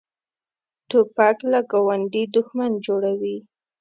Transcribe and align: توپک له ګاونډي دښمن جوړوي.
توپک 0.89 1.37
له 1.51 1.59
ګاونډي 1.71 2.23
دښمن 2.33 2.71
جوړوي. 2.85 3.37